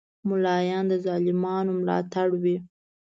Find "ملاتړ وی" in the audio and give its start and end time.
1.79-2.57